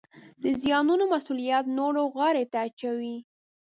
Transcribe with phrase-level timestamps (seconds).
[0.43, 3.17] د زیانونو مسوولیت نورو غاړې ته اچوي